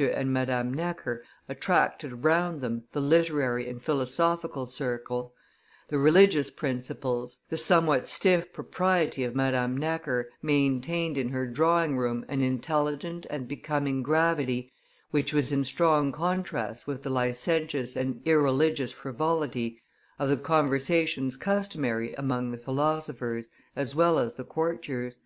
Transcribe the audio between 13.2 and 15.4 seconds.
and becoming gravity which